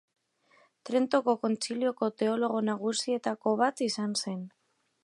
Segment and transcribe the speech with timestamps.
[0.89, 4.43] Trentoko Kontzilioko teologo nagusietako bat izan zen.